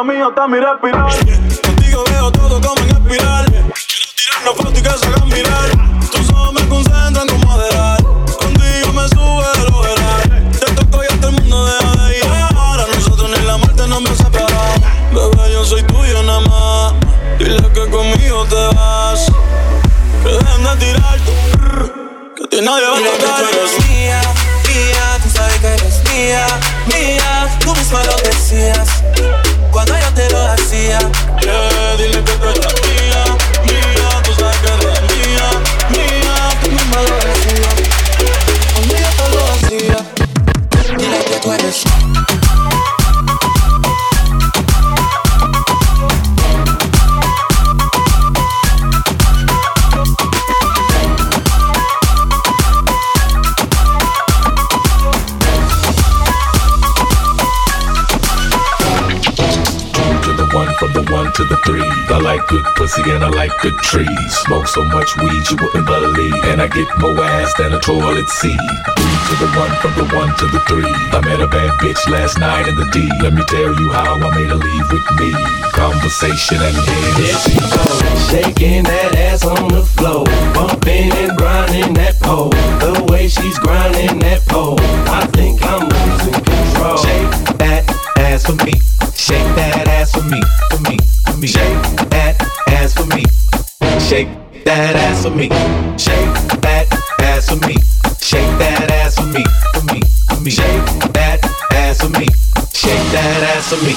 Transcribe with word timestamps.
lo 0.00 0.04
mío 0.04 0.30
está 0.30 0.48
mi 0.48 0.58
respirar. 0.58 1.12
Contigo 1.62 2.04
veo 2.10 2.32
todo 2.32 2.58
como 2.58 2.80
en 2.80 2.88
espiral. 2.88 3.44
Quiero 3.44 4.08
tirarnos 4.16 4.56
fotos 4.56 4.78
y 4.78 4.82
que 4.82 4.90
se 4.98 5.06
hagan 5.06 5.28
mirar. 5.28 5.68
Tus 6.10 6.30
ojos 6.30 6.52
me 6.54 6.68
concentran 6.68 7.28
como 7.28 7.44
moderar. 7.44 8.02
Contigo 8.02 8.92
me 8.94 9.08
sube 9.08 9.70
lo 9.70 9.82
veral. 9.82 10.50
Te 10.52 10.72
toco 10.72 11.04
y 11.04 11.06
hasta 11.06 11.28
el 11.28 11.32
mundo 11.34 11.66
deja 11.66 12.06
de 12.06 12.16
ir. 12.16 12.24
Ahora 12.56 12.86
nosotros 12.94 13.28
ni 13.28 13.44
la 13.44 13.58
muerte 13.58 13.86
nos 13.88 14.00
me 14.00 14.14
separa. 14.16 14.72
Bebé, 15.12 15.52
yo 15.52 15.64
soy 15.66 15.82
tuyo 15.82 16.22
nada 16.22 16.40
más. 16.48 16.94
Dile 17.38 17.70
que 17.74 17.90
conmigo 17.90 18.46
te 18.46 18.74
vas. 18.74 19.30
Que 20.22 20.30
dejen 20.30 20.64
de 20.64 20.76
tirar 20.76 21.18
Que 22.36 22.46
tiene 22.48 22.66
nadie 22.66 22.86
va 22.86 22.96
a 22.96 23.00
tocar. 23.00 23.79
I 63.08 63.28
like 63.28 63.50
good 63.62 63.76
trees. 63.78 64.32
Smoke 64.44 64.66
so 64.66 64.84
much 64.84 65.16
weed 65.16 65.42
you 65.48 65.56
wouldn't 65.56 65.86
believe. 65.86 66.34
And 66.44 66.60
I 66.60 66.68
get 66.68 66.86
more 66.98 67.16
ass 67.24 67.52
than 67.56 67.72
a 67.72 67.80
toilet 67.80 68.28
seat. 68.28 68.60
Three 68.98 69.18
to 69.24 69.34
the 69.40 69.48
one, 69.56 69.72
from 69.80 69.94
the 69.96 70.04
one 70.14 70.36
to 70.36 70.46
the 70.46 70.60
three. 70.68 70.84
I 70.84 71.20
met 71.24 71.40
a 71.40 71.46
bad 71.46 71.70
bitch 71.80 72.00
last 72.10 72.38
night 72.38 72.68
in 72.68 72.76
the 72.76 72.84
D. 72.92 73.08
Let 73.22 73.32
me 73.32 73.42
tell 73.44 73.72
you 73.80 73.90
how 73.92 74.14
I 74.14 74.28
made 74.36 74.50
her 74.50 74.56
leave 74.56 74.92
with 74.92 75.08
me. 75.16 75.32
Conversation 75.72 76.58
and 76.60 76.76
There 77.16 77.38
she 77.40 77.56
goes, 77.56 78.28
shaking 78.28 78.84
that 78.84 79.16
ass 79.16 79.46
on 79.46 79.68
the 79.68 79.82
floor. 79.82 80.26
Bumping 80.52 81.10
and 81.12 81.36
grinding 81.38 81.94
that 81.94 82.20
pole. 82.20 82.50
The 82.84 83.06
way 83.10 83.28
she's 83.28 83.58
grinding 83.58 84.18
that 84.20 84.44
pole. 84.46 84.76
I 85.08 85.26
think 85.32 85.64
I'm 85.64 85.88
losing 85.88 86.36
control. 86.36 86.98
Shake 86.98 87.56
that 87.56 87.88
ass 88.18 88.44
for 88.44 88.56
me. 88.64 88.76
Shake 89.16 89.48
that 89.56 89.88
ass 89.88 90.12
for 90.12 90.22
me, 90.22 90.42
for 90.70 90.80
me 90.90 90.98
for 91.30 91.38
me. 91.38 91.46
Shake 91.46 92.10
that. 92.10 92.49
Shake 94.10 94.26
that 94.64 94.96
ass 94.96 95.22
for 95.22 95.30
me. 95.30 95.44
Shake 95.96 96.34
that 96.62 96.88
ass 97.20 97.48
for 97.48 97.64
me. 97.64 97.74
Shake 98.18 98.58
that 98.58 98.90
ass 98.90 99.14
for 99.14 99.26
me. 99.26 99.44
For 99.72 99.84
me. 99.84 100.02
For 100.28 100.40
me. 100.42 100.50
Shake 100.50 101.12
that 101.12 101.38
ass 101.70 102.00
for 102.00 102.08
me. 102.18 102.26
Shake 102.74 103.12
that 103.12 103.42
ass 103.54 103.68
for 103.70 103.76
me. 103.86 103.92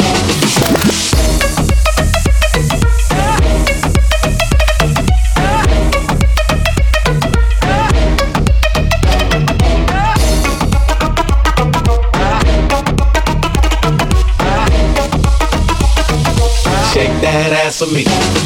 Shake 16.94 17.22
that 17.24 17.52
ass 17.66 17.80
for 17.80 17.88
me. 17.88 18.43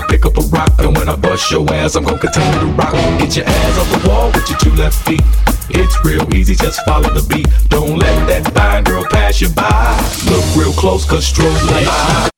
I'ma 0.00 0.08
pick 0.08 0.24
up 0.24 0.36
a 0.38 0.42
rock. 0.42 0.72
And 0.78 0.96
when 0.96 1.08
I 1.08 1.16
bust 1.16 1.50
your 1.50 1.68
ass, 1.72 1.94
I'm 1.94 2.04
gonna 2.04 2.18
continue 2.18 2.60
to 2.60 2.66
rock. 2.66 2.92
Get 3.18 3.36
your 3.36 3.46
ass 3.46 3.78
off 3.78 4.02
the 4.02 4.08
wall 4.08 4.30
with 4.32 4.48
your 4.48 4.58
two 4.58 4.74
left 4.74 5.06
feet. 5.06 5.22
It's 5.70 6.04
real 6.04 6.26
easy, 6.34 6.54
just 6.54 6.84
follow 6.84 7.10
the 7.10 7.22
beat. 7.28 7.48
Don't 7.68 7.98
let 7.98 8.26
that 8.28 8.52
fine 8.54 8.84
girl 8.84 9.04
pass 9.04 9.40
you 9.40 9.48
by. 9.50 9.70
Look 10.28 10.44
real 10.56 10.72
close, 10.72 11.04
cause 11.04 11.30
strobe 11.30 11.54
light. 11.70 12.30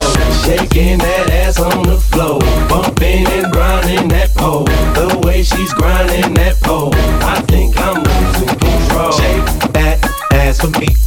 Shaking 0.44 0.98
that 0.98 1.30
ass 1.30 1.60
on 1.60 1.84
the 1.84 1.96
floor, 1.96 2.40
bumping 2.68 3.26
and 3.28 3.52
grinding 3.52 4.08
that 4.08 4.34
pole. 4.34 4.64
The 4.64 5.20
way 5.24 5.42
she's 5.42 5.72
grinding 5.72 6.34
that 6.34 6.56
pole, 6.60 6.90
I 7.22 7.40
think 7.42 7.78
I'm 7.78 8.02
losing 8.02 8.58
control. 8.58 9.12
Shake 9.12 9.72
that 9.72 9.98
ass 10.32 10.60
for 10.60 10.70
me. 10.80 11.01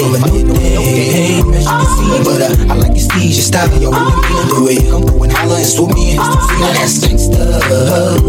Knew 0.00 0.16
that. 0.16 0.80
Hey, 0.80 1.40
as 1.40 1.64
you 1.64 1.76
can 1.76 1.88
see, 1.96 2.08
but 2.24 2.40
uh, 2.40 2.72
I 2.72 2.74
like 2.76 2.96
your 2.96 3.04
steez, 3.04 3.36
your 3.36 3.46
style, 3.46 3.68
your 3.80 3.92
way 3.92 4.00
you 4.00 4.44
do 4.48 4.60
it. 4.72 4.80
Come 4.90 5.04
through 5.04 5.24
and 5.24 5.32
holler 5.32 5.60
and 5.60 5.66
swoop 5.66 5.92
me 5.94 6.12
in. 6.12 6.16
Now 6.16 6.72
that's 6.72 7.04
gangsta, 7.04 7.40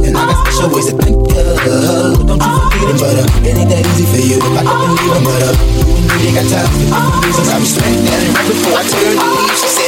and 0.04 0.18
I 0.18 0.26
got 0.28 0.38
special 0.48 0.70
ways 0.76 0.88
to 0.92 0.98
thank 1.00 1.16
you. 1.16 1.32
Don't 2.28 2.42
you 2.42 2.52
forget 2.60 2.88
it, 2.92 2.98
but 3.00 3.16
uh, 3.16 3.48
it 3.48 3.56
ain't 3.56 3.70
that 3.72 3.84
easy 3.96 4.06
for 4.10 4.20
you. 4.20 4.38
If 4.42 4.54
I 4.58 4.64
can 4.68 4.78
believe 4.82 5.16
it, 5.16 5.24
but 5.24 5.42
uh, 5.42 5.54
you 6.20 6.28
ain't 6.28 6.36
got 6.36 6.48
time 6.52 6.68
for 6.68 6.80
different 6.82 7.24
reasons. 7.24 7.48
I 7.48 7.56
respect 7.60 7.96
that, 8.10 8.20
and 8.20 8.34
right 8.36 8.48
before 8.52 8.76
I 8.76 8.84
turned 8.84 9.16
to 9.16 9.24
leave, 9.24 9.81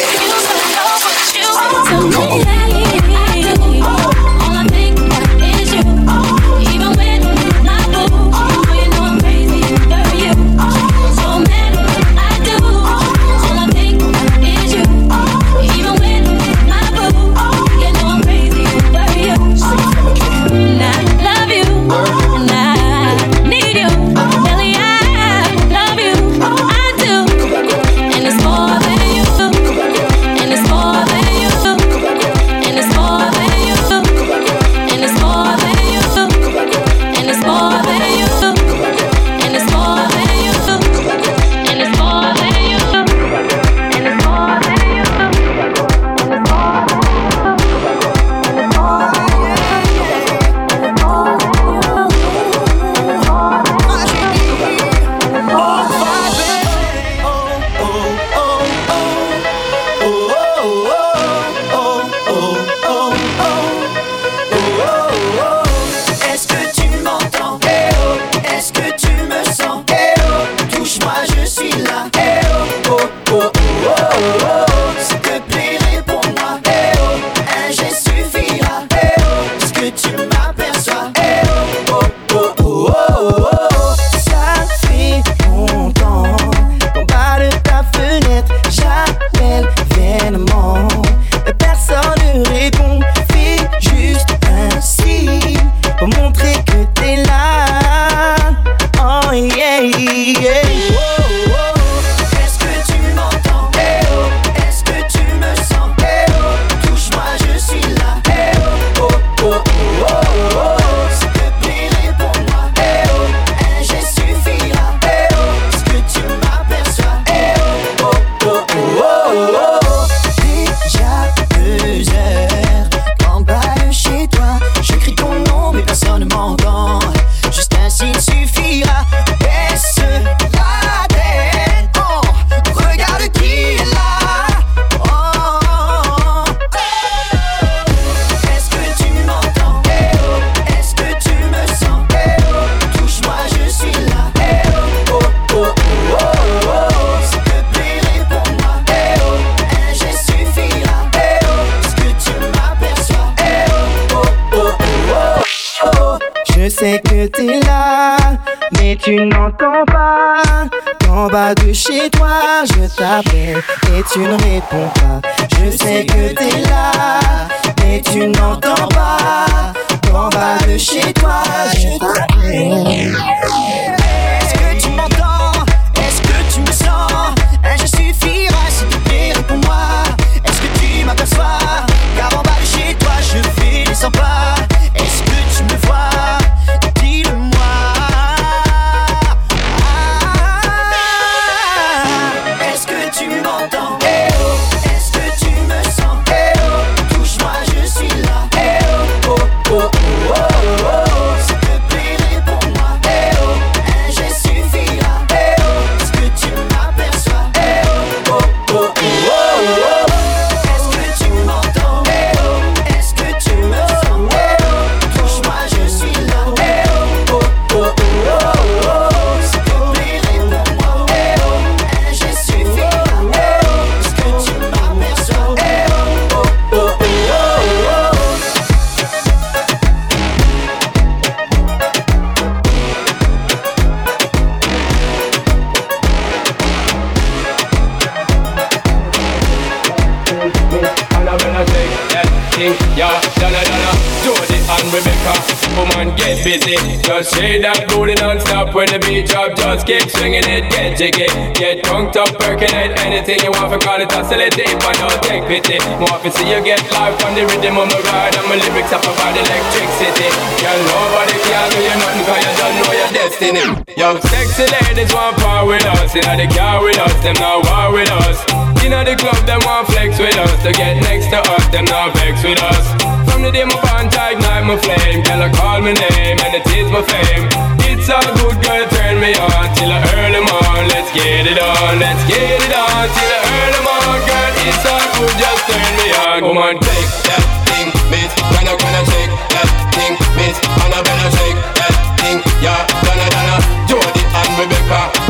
swinging 250.13 250.45
it, 250.45 250.69
get 250.69 250.97
jiggy. 250.97 251.27
Get 251.57 251.83
drunk, 251.83 252.15
up, 252.15 252.29
percolate 252.37 252.93
anything 253.01 253.39
you 253.41 253.51
want, 253.51 253.73
for 253.73 253.79
call 253.81 253.99
it 253.99 254.09
deep. 254.09 254.77
I 254.79 254.93
don't 254.97 255.21
take 255.25 255.43
pity. 255.49 255.77
More 255.97 256.19
to 256.21 256.29
see 256.29 256.49
you 256.49 256.61
get 256.61 256.81
live 256.93 257.17
on 257.25 257.33
the 257.33 257.43
rhythm 257.49 257.77
of 257.77 257.89
my 257.89 257.99
ride, 258.09 258.35
and 258.37 258.45
my 258.47 258.55
lyrics 258.55 258.93
up 258.93 259.03
about 259.03 259.33
electricity. 259.33 260.29
Girl, 260.61 260.79
nobody 260.85 261.37
can 261.41 261.65
do 261.73 261.79
you 261.81 261.95
nothing, 261.97 262.25
cause 262.25 262.43
you 262.45 262.53
don't 262.59 262.75
know 262.77 262.91
your 262.93 263.11
destiny. 263.11 263.65
Yo, 263.97 264.07
sexy 264.29 264.65
ladies 264.69 265.13
want 265.13 265.37
power 265.37 265.65
with 265.65 265.85
us, 265.85 266.13
you 266.15 266.21
know 266.21 266.37
they 266.37 266.47
car 266.47 266.83
with 266.83 266.99
us, 266.99 267.13
them 267.23 267.35
not 267.41 267.65
war 267.65 267.93
with 267.93 268.11
us 268.11 268.62
club, 268.91 269.39
them 269.47 269.61
want 269.63 269.87
flex 269.87 270.19
with 270.19 270.35
us. 270.35 270.51
To 270.63 270.71
get 270.73 270.99
next 271.07 271.31
to 271.31 271.39
us, 271.39 271.63
them 271.71 271.85
not 271.85 272.11
vex 272.19 272.43
with 272.43 272.59
us. 272.59 272.85
From 273.29 273.43
the 273.43 273.51
day 273.51 273.63
my 273.63 273.79
bond 273.79 274.11
ignite 274.11 274.65
my 274.67 274.75
flame, 274.75 275.23
girl 275.23 275.43
I 275.43 275.49
call 275.55 275.79
my 275.79 275.93
name 275.95 276.37
and 276.43 276.51
it 276.51 276.67
is 276.75 276.91
my 276.91 276.99
fame. 277.03 277.47
It's 277.87 278.11
a 278.11 278.19
good 278.35 278.59
girl, 278.59 278.83
turn 278.91 279.19
me 279.23 279.31
on 279.39 279.67
till 279.75 279.87
the 279.87 279.99
early 280.19 280.43
morn. 280.43 280.83
Let's 280.91 281.11
get 281.15 281.47
it 281.47 281.59
on, 281.59 281.99
let's 281.99 282.23
get 282.27 282.59
it 282.59 282.73
on 282.75 283.05
till 283.07 283.29
the 283.31 283.39
early 283.39 283.81
morn, 283.87 284.19
girl. 284.27 284.51
It's 284.67 284.83
all 284.83 285.07
good, 285.15 285.35
just 285.39 285.63
turn 285.71 285.91
me 285.99 286.07
on. 286.27 286.39
Come 286.43 286.59
on, 286.59 286.75
take 286.83 287.11
that 287.31 287.43
thing, 287.71 287.87
miss. 288.11 288.31
Gonna 288.35 288.75
gonna 288.75 289.03
take 289.07 289.31
that 289.55 289.69
thing, 289.95 290.13
miss. 290.35 290.59
Gonna 290.59 290.99
better 290.99 291.29
shake 291.39 291.59
that 291.79 291.95
thing, 292.19 292.37
yeah. 292.59 292.83
Gonna 293.07 293.27
gonna 293.31 293.57
Jody 293.87 294.23
and 294.27 294.51
Rebecca, 294.59 295.22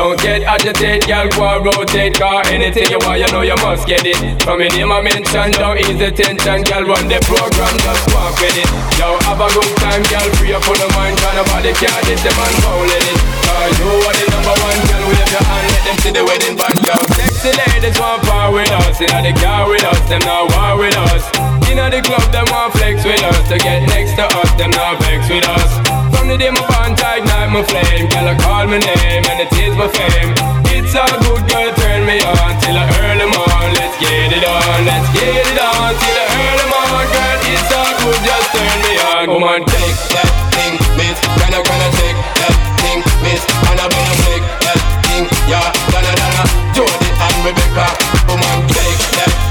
Don't 0.00 0.16
get 0.16 0.40
agitated, 0.48 1.04
girl, 1.04 1.60
go 1.60 1.76
rotate. 1.76 2.16
Car 2.16 2.40
anything 2.48 2.88
you 2.88 2.96
want, 3.04 3.20
you 3.20 3.28
know 3.36 3.44
you 3.44 3.52
must 3.60 3.84
get 3.84 4.00
it. 4.00 4.16
From 4.40 4.56
your 4.56 4.72
name 4.72 4.88
I 4.88 5.04
mention, 5.04 5.52
don't 5.60 5.76
ease 5.76 6.00
the 6.00 6.08
tension, 6.08 6.64
girl, 6.64 6.88
run 6.88 7.04
the 7.04 7.20
program, 7.28 7.76
just 7.84 8.08
walk 8.08 8.32
with 8.40 8.64
it. 8.64 8.64
Yo, 8.96 9.20
have 9.28 9.36
a 9.36 9.48
good 9.52 9.68
time, 9.76 10.00
girl, 10.08 10.24
free 10.40 10.56
up 10.56 10.64
on 10.64 10.80
the 10.80 10.88
mind, 10.96 11.20
try 11.20 11.36
nobody 11.36 11.76
can't 11.76 12.00
hit 12.08 12.16
the 12.24 12.32
man, 12.32 12.54
bowling 12.64 13.06
it. 13.12 13.20
Cause 13.44 13.76
you 13.76 13.92
are 13.92 14.16
the 14.16 14.24
number 14.32 14.56
one, 14.56 14.80
girl, 14.88 15.04
wave 15.04 15.32
your 15.36 15.44
hand, 15.44 15.68
let 15.68 15.82
them 15.84 15.96
see 16.00 16.12
the 16.16 16.24
wedding 16.24 16.56
band, 16.56 16.80
yo. 16.80 16.96
Sexy 17.20 17.52
ladies 17.60 18.00
want 18.00 18.24
power 18.24 18.56
with 18.56 18.72
us, 18.72 19.04
in 19.04 19.12
the 19.20 19.36
car 19.36 19.68
with 19.68 19.84
us, 19.84 20.00
them 20.08 20.24
not 20.24 20.48
war 20.48 20.80
with 20.80 20.96
us. 21.12 21.28
In 21.68 21.76
the 21.76 22.00
club, 22.00 22.24
them 22.32 22.48
want 22.48 22.72
flex 22.72 23.04
with 23.04 23.20
us, 23.20 23.44
to 23.52 23.60
get 23.60 23.84
next 23.92 24.16
to 24.16 24.24
us, 24.24 24.48
them 24.56 24.72
not 24.72 24.96
vex 25.04 25.28
with 25.28 25.44
us. 25.44 25.89
From 26.12 26.28
the 26.28 26.36
day 26.36 26.50
my 26.50 26.62
bond 26.66 26.98
ignite 26.98 27.50
my 27.50 27.62
flame, 27.66 28.08
girl, 28.10 28.28
I 28.28 28.34
call 28.38 28.66
my 28.66 28.78
name, 28.78 29.24
and 29.26 29.38
it 29.42 29.52
is 29.54 29.74
my 29.76 29.88
fame. 29.88 30.32
It's 30.70 30.94
a 30.94 31.04
good 31.22 31.42
girl, 31.46 31.70
turn 31.78 32.06
me 32.06 32.18
on 32.22 32.52
till 32.62 32.74
the 32.74 32.84
early 33.02 33.26
morn. 33.30 33.68
Let's 33.78 33.96
get 33.98 34.30
it 34.32 34.44
on, 34.44 34.78
let's 34.86 35.08
get 35.14 35.46
it 35.46 35.58
on 35.58 35.90
till 35.94 36.14
the 36.16 36.24
early 36.26 36.66
morn, 36.70 37.06
girl. 37.10 37.38
It's 37.50 37.70
a 37.70 37.82
good, 38.00 38.20
just 38.26 38.48
turn 38.54 38.78
me 38.86 38.94
on. 39.12 39.24
Come 39.28 39.44
on, 39.44 39.60
take 39.66 39.98
that 40.14 40.30
thing, 40.54 40.74
miss. 40.98 41.18
Gonna 41.38 41.60
gonna 41.62 41.90
take 41.98 42.18
that 42.38 42.54
thing, 42.80 42.98
miss. 43.22 43.42
Gonna 43.62 43.86
gonna 43.86 44.16
take 44.26 44.46
that 44.66 44.78
thing, 45.06 45.24
yeah. 45.50 45.68
Gonna 45.92 46.12
gonna 46.14 46.44
Jody 46.74 47.10
and 47.10 47.36
Rebecca. 47.44 47.86
Come 48.26 48.42
on, 48.42 48.58
take 48.70 49.00
that 49.18 49.49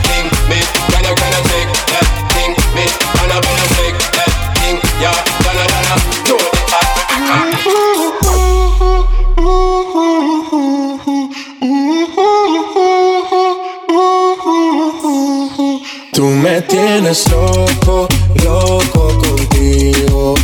tienes 16.99 17.31
loco, 17.31 18.09
loco 18.43 19.07
contigo. 19.19 20.35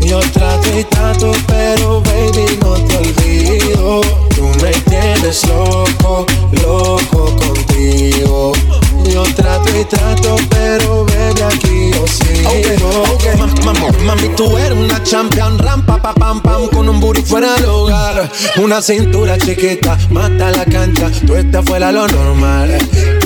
Yo 0.00 0.20
trato 0.32 0.78
y 0.78 0.84
trato, 0.84 1.32
pero 1.48 2.00
baby 2.02 2.56
no 2.62 2.74
te 2.74 2.98
olvido. 2.98 4.00
Tú 4.36 4.46
me 4.62 4.70
tienes 4.88 5.44
loco, 5.48 6.24
loco 6.62 7.36
contigo. 7.36 8.52
Yo 9.10 9.24
trato 9.34 9.68
y 9.76 9.84
trato, 9.86 10.36
pero 10.50 11.04
baby 11.04 11.42
aquí 11.42 11.90
yo 11.92 12.06
sigo. 12.06 13.02
Mami, 14.04 14.28
tú 14.36 14.56
eres 14.56 14.78
una 14.78 15.02
champion, 15.02 15.58
rampa, 15.58 16.00
pa, 16.00 16.14
pam, 16.14 16.40
pam, 16.40 16.68
con 16.68 16.88
un 16.88 17.00
booty 17.00 17.22
fuera 17.22 17.54
del 17.54 17.64
hogar. 17.64 18.30
Una 18.62 18.80
cintura 18.80 19.36
chiquita, 19.36 19.98
mata 20.10 20.52
la 20.52 20.64
cancha, 20.64 21.10
tú 21.26 21.34
estás 21.34 21.64
fuera 21.64 21.90
lo 21.90 22.06
normal. 22.06 22.78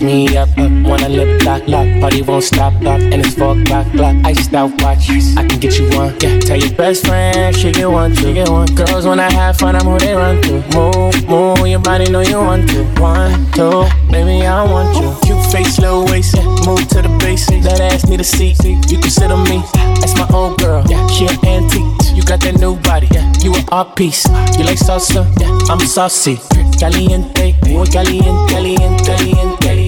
Me 0.00 0.36
up, 0.36 0.48
up. 0.56 0.70
Wanna 0.88 1.08
lip 1.08 1.42
lock, 1.44 1.66
lock. 1.68 1.86
Party 2.00 2.22
won't 2.22 2.42
stop, 2.42 2.72
lock. 2.82 3.00
And 3.00 3.24
it's 3.24 3.34
four 3.34 3.58
o'clock, 3.58 3.86
clock. 3.92 4.16
Iced 4.24 4.54
out 4.54 4.70
watch. 4.80 5.10
I 5.10 5.46
can 5.46 5.60
get 5.60 5.78
you 5.78 5.90
one. 5.90 6.14
Yeah, 6.20 6.38
tell 6.40 6.56
your 6.56 6.72
best 6.74 7.06
friend 7.06 7.54
she 7.54 7.70
get 7.70 7.90
one, 7.90 8.14
she 8.14 8.32
get 8.32 8.48
one. 8.48 8.66
Girls 8.74 9.04
when 9.04 9.20
I 9.20 9.30
have 9.30 9.58
fun, 9.58 9.76
I'm 9.76 9.84
who 9.84 9.98
they 9.98 10.14
run 10.14 10.40
to. 10.42 10.62
Move, 10.74 11.28
move, 11.28 11.68
your 11.68 11.80
body 11.80 12.10
know 12.10 12.20
you 12.20 12.38
want 12.38 12.68
to. 12.70 12.84
One, 13.00 13.50
two, 13.52 13.84
baby 14.10 14.46
I 14.46 14.64
want 14.64 14.96
you. 14.96 15.14
Cute 15.22 15.52
face, 15.52 15.78
low 15.78 16.06
waist, 16.06 16.34
yeah. 16.34 16.44
Move 16.64 16.88
to 16.88 17.02
the 17.02 17.14
basics. 17.20 17.64
That 17.66 17.80
ass 17.80 18.06
need 18.06 18.20
a 18.20 18.24
seat. 18.24 18.56
You 18.64 18.98
can 18.98 19.10
sit 19.10 19.30
on 19.30 19.44
me. 19.44 19.62
That's 20.00 20.16
my 20.16 20.26
old 20.32 20.58
girl. 20.58 20.82
Yeah, 20.88 21.06
she 21.08 21.26
an 21.26 21.44
antique. 21.44 22.16
You 22.16 22.22
got 22.22 22.40
that 22.40 22.58
new 22.58 22.76
body. 22.76 23.08
Yeah, 23.12 23.30
you 23.42 23.54
an 23.54 23.64
art 23.70 23.96
piece. 23.96 24.24
You 24.56 24.64
like 24.64 24.78
salsa? 24.78 25.28
Yeah, 25.38 25.50
I'm 25.68 25.80
saucy. 25.80 26.40
Caliente, 26.78 27.54
muy 27.68 27.86
caliente, 27.88 28.54
caliente, 28.54 29.04
caliente, 29.04 29.79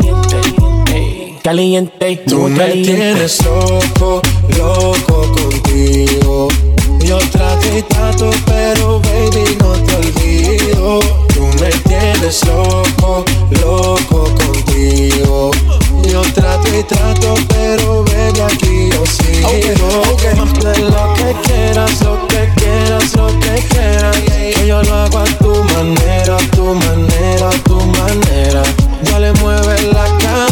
caliente, 1.42 1.92
caliente, 1.98 2.24
Tú 2.30 2.38
muy 2.40 2.50
me 2.52 2.58
caliente. 2.58 2.92
tienes 2.92 3.44
loco, 3.44 4.22
loco 4.58 5.32
contigo. 5.32 6.48
Yo 7.04 7.18
trato 7.30 7.66
y 7.76 7.82
trato, 7.82 8.30
pero 8.46 9.00
baby 9.00 9.56
no 9.60 9.72
te 9.72 9.96
olvido. 9.96 11.00
Tú 11.34 11.46
me 11.60 11.70
tienes 11.88 12.44
loco, 12.46 13.24
loco 13.60 14.24
contigo. 14.34 15.50
Yo 16.08 16.22
trato 16.34 16.68
y 16.78 16.82
trato, 16.84 17.34
pero 17.48 18.04
baby 18.04 18.40
aquí 18.40 18.88
yo 18.90 19.04
sigo. 19.06 19.50
De 19.50 20.78
lo 20.78 21.14
que 21.14 21.34
quieras, 21.48 22.00
lo 22.02 22.26
que 22.28 22.48
quieras, 22.56 23.16
lo 23.16 23.26
que 23.40 23.62
quieras. 23.68 24.16
Que 24.16 24.66
yo 24.66 24.82
lo 24.82 24.94
hago 24.94 25.18
a 25.18 25.24
tu 25.24 25.64
manera, 25.74 26.36
a 26.36 26.50
tu 26.56 26.64
manera, 26.74 27.48
a 27.48 27.62
tu 27.64 27.76
manera. 27.80 28.62
Ya 29.04 29.18
le 29.18 29.32
mueves 29.34 29.84
la 29.84 30.04
cadera 30.18 30.51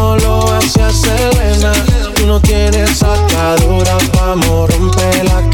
como 0.00 0.16
lo 0.16 0.52
hacía 0.56 0.90
Selena. 0.90 1.72
Tú 2.14 2.26
no 2.26 2.40
tienes 2.40 3.02
atadura, 3.02 3.96
vamos, 4.14 4.70
rompe 4.70 5.24
la 5.24 5.49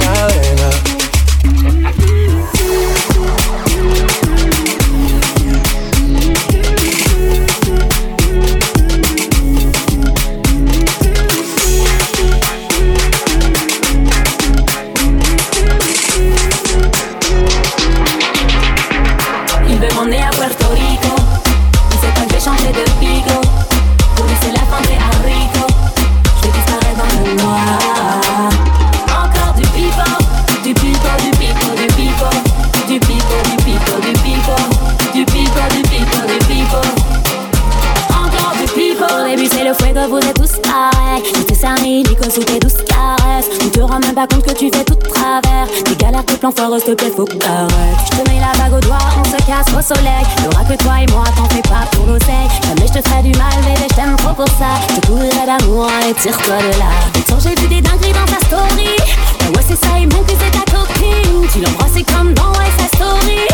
soleil. 49.86 50.26
Que 50.68 50.74
toi 50.82 51.00
et 51.00 51.06
moi, 51.12 51.22
t'en 51.36 51.48
fais 51.54 51.62
pas 51.62 51.86
pour 51.92 52.06
l'oseille. 52.06 52.50
Jamais 52.66 52.88
je 52.88 52.98
te 52.98 53.08
ferai 53.08 53.22
du 53.22 53.38
mal, 53.38 53.54
bébé, 53.62 53.86
je 53.88 53.94
t'aime 53.94 54.16
trop 54.16 54.34
pour 54.34 54.48
ça. 54.58 54.74
Te 54.88 55.06
couvrirai 55.06 55.46
d'amour 55.46 55.88
et 56.08 56.12
tire-toi 56.14 56.56
de 56.56 56.78
là. 56.80 56.90
Tant 57.28 57.38
j'ai 57.38 57.54
vu 57.54 57.68
des 57.68 57.80
dingueries 57.80 58.12
dans 58.12 58.26
ta 58.26 58.44
story. 58.46 58.96
Ben 59.38 59.46
ouais, 59.54 59.64
c'est 59.68 59.76
ça, 59.76 59.96
et 59.96 60.06
même 60.06 60.24
cul, 60.26 60.34
c'est 60.40 60.50
ta 60.50 60.64
copine. 60.72 61.46
Tu 61.52 61.60
l'embrasses 61.60 62.02
comme 62.12 62.34
dans 62.34 62.52
sa 62.52 62.96
story. 62.96 63.46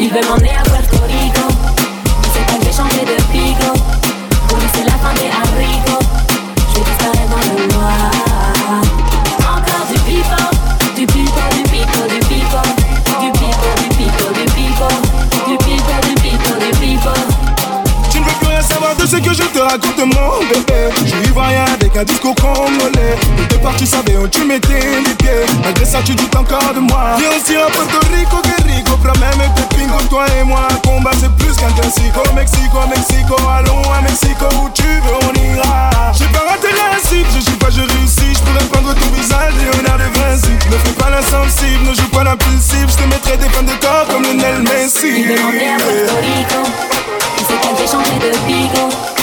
Ils 0.00 0.10
veulent 0.10 0.24
m'emmener 0.24 0.52
à 0.56 0.62
Puerto 0.62 0.96
Rico. 1.04 1.48
C'est 2.32 2.46
pas 2.46 2.54
que 2.54 3.04
de 3.04 3.22
pico. 3.30 3.72
Pour 4.48 4.56
lui, 4.56 4.68
c'est 4.74 4.84
la 4.84 4.92
fin 4.92 5.12
des 5.14 5.28
abricots. 5.28 5.93
c'est 19.14 19.20
que 19.20 19.32
je 19.32 19.53
vais 19.76 19.86
changer 19.86 20.02
raconte 20.04 20.14
mon 20.14 20.46
bébé. 20.48 20.90
Je 21.04 21.08
suis 21.08 21.28
ivoirien 21.28 21.64
avec 21.64 21.96
un 21.96 22.04
discours 22.04 22.34
congolais. 22.36 23.16
De 23.38 23.44
départ, 23.54 23.74
tu 23.76 23.86
savais 23.86 24.16
où 24.16 24.28
tu 24.28 24.44
mettais 24.44 24.80
les 25.04 25.14
pieds. 25.14 25.46
Malgré 25.62 25.84
ça, 25.84 25.98
tu 26.04 26.14
doutes 26.14 26.34
encore 26.36 26.74
de 26.74 26.80
moi. 26.80 27.16
Viens 27.18 27.30
aussi 27.30 27.56
à 27.56 27.66
Puerto 27.70 27.98
Rico, 28.12 28.36
que 28.42 28.62
rico. 28.68 28.96
Promets 28.96 29.36
mes 29.38 29.50
pépines 29.54 29.90
comme 29.90 30.08
toi 30.08 30.26
et 30.40 30.44
moi. 30.44 30.68
Combat, 30.84 31.10
c'est 31.18 31.30
plus 31.36 31.54
qu'un 31.56 31.72
classique. 31.72 32.14
Au 32.16 32.34
Mexico, 32.34 32.78
Mexico, 32.88 33.36
allons 33.48 33.82
à 33.92 34.00
Mexico, 34.02 34.46
où 34.62 34.70
tu 34.70 34.82
veux, 34.82 35.18
on 35.22 35.56
ira. 35.56 35.90
J'ai 36.12 36.26
pas 36.26 36.44
raté 36.48 36.68
la 36.72 36.98
cible, 37.00 37.28
je 37.34 37.40
suis 37.40 37.56
pas, 37.56 37.70
je 37.70 37.80
réussis. 37.80 38.34
Je 38.34 38.42
pourrais 38.42 38.64
prendre 38.70 38.94
ton 38.94 39.10
visage, 39.14 39.54
Léonard 39.58 39.98
de 39.98 40.08
Vinci. 40.18 40.54
Ne 40.70 40.76
fais 40.78 40.96
pas 40.98 41.10
l'insensible, 41.10 41.88
ne 41.88 41.94
joue 41.94 42.08
pas 42.08 42.24
l'impulsive. 42.24 42.88
Je 42.88 42.96
te 43.02 43.08
mettrai 43.08 43.36
des 43.36 43.48
fins 43.48 43.62
de 43.62 43.74
corps 43.80 44.06
comme 44.10 44.22
Lionel 44.22 44.62
Messi. 44.62 45.24
Demandez 45.24 45.68
à 45.68 45.76
Puerto 45.76 46.16
Rico, 46.22 46.62
il 47.38 47.88
changer 47.88 48.18
de 48.18 48.38
bigot. 48.46 49.13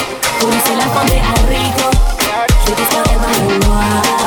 Una 0.43 0.59
se 0.59 0.75
la 0.75 0.83
al 0.83 1.47
rico. 1.47 1.89
Yo 2.65 4.20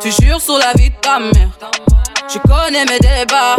tu 0.00 0.10
jures 0.10 0.40
sur 0.40 0.58
la 0.58 0.72
vie 0.74 0.90
de 0.90 0.94
ta 1.00 1.18
mère. 1.18 1.48
Je 2.32 2.38
connais 2.40 2.84
mes 2.84 2.98
débats, 2.98 3.56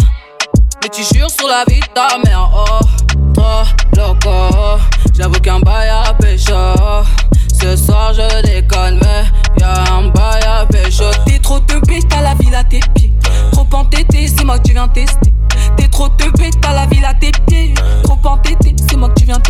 mais 0.82 0.90
tu 0.90 1.02
jures 1.04 1.30
sur 1.30 1.48
la 1.48 1.64
vie 1.68 1.80
de 1.80 1.86
ta 1.94 2.18
mère. 2.24 2.50
Oh, 2.54 2.80
trop 3.34 3.64
loco, 3.98 4.80
j'avoue 5.18 5.40
qu'un 5.40 5.60
bail 5.60 5.90
à 5.90 6.14
pécho. 6.14 6.54
Ce 7.60 7.76
soir 7.76 8.14
je 8.14 8.42
déconne, 8.44 9.00
mais 9.02 9.26
y'a 9.60 9.94
un 9.94 10.10
bail 10.10 10.44
à 10.44 10.66
pécho. 10.66 11.06
T'es 11.26 11.40
trop 11.40 11.60
teubé, 11.60 12.00
t'as 12.08 12.22
la 12.22 12.36
ville 12.36 12.54
à 12.54 12.64
tes 12.64 12.82
pieds. 12.94 13.14
Trop 13.52 13.68
entêté, 13.72 14.28
c'est 14.28 14.44
moi 14.44 14.60
que 14.60 14.68
tu 14.68 14.74
viens 14.74 14.88
tester. 14.88 15.34
T'es 15.78 15.88
trop 15.88 16.10
teubé, 16.10 16.52
t'as 16.62 16.74
la 16.74 16.86
ville 16.86 17.06
à 17.06 17.14
tes 17.14 17.32
pieds. 17.48 17.74
Trop 18.04 18.20
entêté, 18.26 18.75
c'est 18.96 19.00
moi 19.00 19.10
que 19.10 19.20
tu 19.20 19.26
viens. 19.26 19.42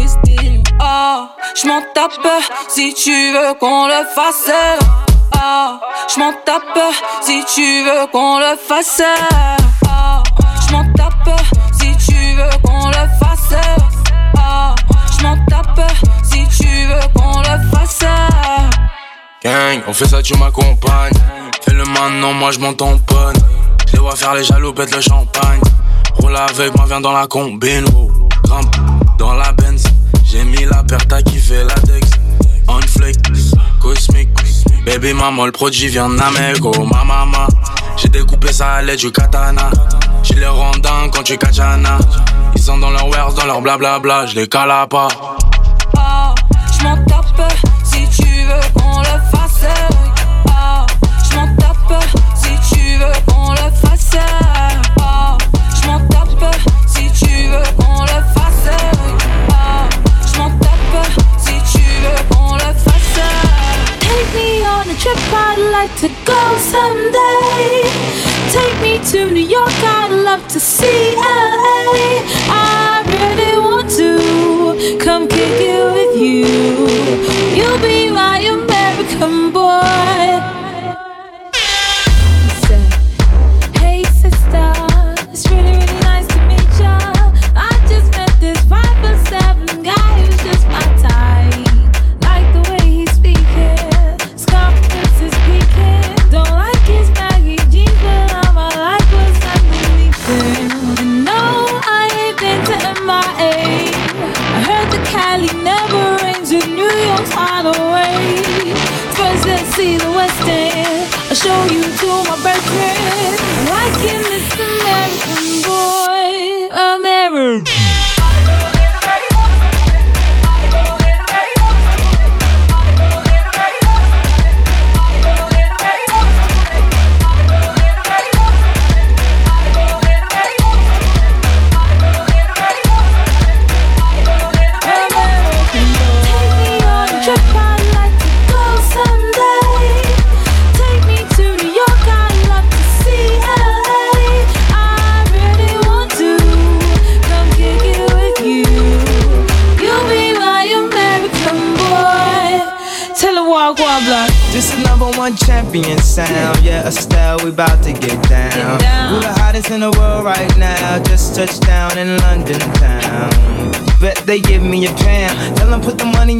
Ah, 0.79 1.29
je 1.55 1.67
m'en 1.67 1.81
tape 1.93 2.27
si 2.67 2.93
tu 2.95 3.31
veux 3.31 3.53
qu'on 3.60 3.86
le 3.88 4.03
fasse. 4.15 4.51
Ah, 5.38 5.79
je 6.13 6.19
m'en 6.19 6.34
tape 6.45 6.79
si 7.21 7.43
tu 7.53 7.84
veux 7.84 8.08
qu'on 8.12 8.39
le 8.39 8.55
fasse. 8.58 9.01
Ah, 9.88 10.23
je 10.67 10.71
m'en 10.71 10.84
tape 10.93 11.39
si 11.73 11.95
tu 12.08 12.15
veux 12.36 12.58
qu'on 12.63 12.88
le 12.88 13.08
fasse. 13.19 13.53
Ah, 14.39 14.73
je 15.17 15.23
m'en 15.23 15.38
tape 15.45 15.91
si 16.23 16.47
tu 16.58 16.88
veux 16.88 17.08
qu'on 17.13 17.39
le 17.39 17.69
fasse. 17.71 18.05
Gang, 19.43 19.81
on 19.88 19.93
fait 19.93 20.08
ça, 20.08 20.23
tu 20.23 20.36
m'accompagnes. 20.38 21.13
Fais 21.62 21.73
le 21.73 21.84
maintenant, 21.84 22.34
moi 22.34 22.49
je 22.49 22.60
m'en 22.60 22.73
tamponne. 22.73 23.38
Je 23.88 23.93
les 23.93 23.99
vois 23.99 24.15
faire 24.15 24.34
les 24.34 24.43
jaloux, 24.43 24.73
pète 24.73 24.95
le 24.95 25.01
champagne. 25.01 25.62
Roule 26.19 26.36
avec 26.36 26.75
moi, 26.75 26.86
viens 26.88 27.01
dans 27.01 27.13
la 27.13 27.27
combine. 27.27 27.86
Dans 29.17 29.34
la 29.34 29.51
Benz. 29.54 29.84
J'ai 30.23 30.43
mis 30.43 30.65
la 30.65 30.84
paire, 30.84 31.06
t'as 31.08 31.21
kiffé 31.21 31.63
la 31.63 31.75
Dex. 31.75 32.10
On 32.67 32.80
flick, 32.82 33.17
cosmique. 33.80 34.30
Baby 34.86 35.13
maman, 35.13 35.45
le 35.45 35.51
produit 35.51 35.88
vient 35.88 36.10
d'Amérique, 36.10 36.65
oh 36.65 36.86
ma 36.86 37.04
maman. 37.04 37.47
J'ai 37.97 38.10
découpé 38.10 38.51
ça 38.51 38.73
à 38.73 38.82
l'aide 38.82 38.99
du 38.99 39.12
katana. 39.12 39.69
J'ai 40.23 40.36
les 40.36 40.47
rondins 40.47 41.10
quand 41.13 41.23
tu 41.23 41.38
kachana. 41.38 41.97
Ils 42.56 42.62
sont 42.62 42.78
dans 42.78 42.91
leur 42.91 43.08
wares, 43.08 43.34
dans 43.34 43.45
leur 43.45 43.62
blablabla, 43.62 44.25
je 44.28 44.36
les 44.36 44.47
cala 44.47 44.88
pas. 44.88 45.08
M'en 46.84 46.97
tape 47.06 47.51
si 47.84 48.08
tu 48.10 48.28
veux 48.28 48.80
qu'on 48.80 48.99
le 48.99 49.06
fasse. 49.32 50.04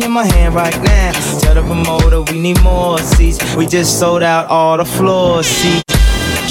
In 0.02 0.12
my 0.12 0.26
hand 0.26 0.56
right 0.56 0.76
now. 0.84 1.12
Tell 1.40 1.56
the 1.56 1.62
promoter 1.62 2.22
we 2.32 2.40
need 2.40 2.62
more 2.64 2.98
seats. 3.00 3.38
We 3.56 3.68
just 3.68 4.00
sold 4.00 4.24
out 4.24 4.48
all 4.50 4.78
the 4.78 4.86
floor 4.86 5.44
seats. 5.44 5.84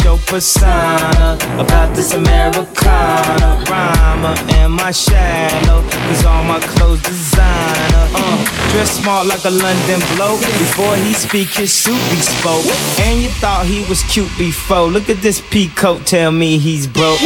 Your 0.05 0.19
persona 0.19 1.39
about 1.59 1.95
this 1.97 2.13
Americana 2.13 3.65
rhymer 3.69 4.35
and 4.59 4.73
my 4.73 4.91
shadow. 4.91 5.83
Cause 6.07 6.25
all 6.25 6.45
my 6.45 6.61
clothes 6.61 7.03
designer. 7.03 8.07
Uh, 8.15 8.45
dress 8.73 9.01
smart 9.01 9.27
like 9.27 9.45
a 9.45 9.51
London 9.51 10.01
bloke. 10.15 10.41
Before 10.41 10.95
he 10.97 11.13
speak, 11.15 11.49
his 11.49 11.73
suit 11.73 12.03
be 12.11 12.17
spoke. 12.17 12.67
And 13.01 13.23
you 13.23 13.31
thought 13.41 13.67
he 13.67 13.85
was 13.89 14.03
cute 14.05 14.31
before. 14.39 14.87
Look 14.89 15.09
at 15.09 15.19
this 15.19 15.41
peacoat, 15.41 16.05
tell 16.05 16.33
me 16.33 16.59
he's 16.59 16.87
broke. 16.87 17.21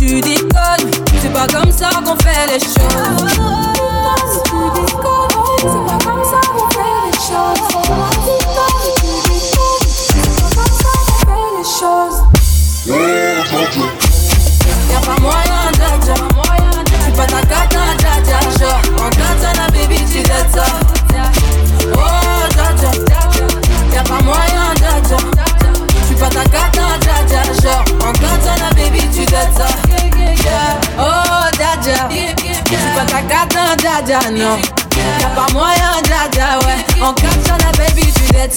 tu 0.00 0.20
déconnes. 0.20 0.90
C'est 1.20 1.32
pas 1.32 1.46
comme 1.46 1.70
ça 1.70 1.90
qu'on 2.02 2.16
fait 2.16 2.46
les 2.46 2.58
choses. 2.58 3.09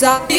casa 0.03 0.32